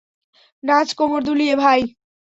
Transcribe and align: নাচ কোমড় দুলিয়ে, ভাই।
নাচ 0.63 0.89
কোমড় 0.93 1.23
দুলিয়ে, 1.25 1.55
ভাই। 1.55 1.81